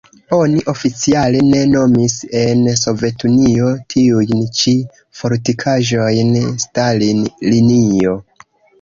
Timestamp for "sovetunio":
2.85-3.69